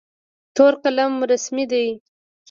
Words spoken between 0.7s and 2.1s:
قلم رسمي دی.